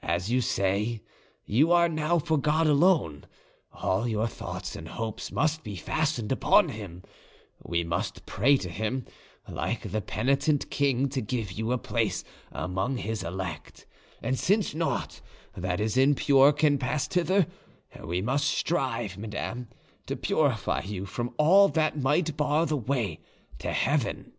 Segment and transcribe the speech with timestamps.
[0.00, 1.02] As you say,
[1.44, 3.26] you are now for God alone;
[3.74, 7.02] all your thoughts and hopes must be fastened upon Him;
[7.62, 9.04] we must pray to Him,
[9.46, 13.84] like the penitent king, to give you a place among His elect;
[14.22, 15.20] and since nought
[15.54, 17.46] that is impure can pass thither,
[18.02, 19.68] we must strive, madame,
[20.06, 23.20] to purify you from all that might bar the way
[23.58, 24.32] to heaven."